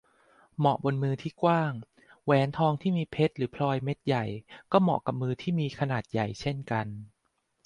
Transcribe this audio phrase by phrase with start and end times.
[0.57, 1.73] เหมาะบนมือที่กว้าง
[2.23, 4.25] แหวนทองที่มีเพชรหรือพลอยเม็ดใหญ่
[4.71, 6.87] ก็เหมาะกับมือที่มีขนาดใหญ่เช่นกัน